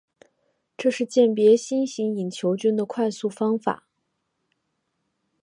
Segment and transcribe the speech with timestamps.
[0.77, 3.87] 这是鉴别新型隐球菌的快速方法。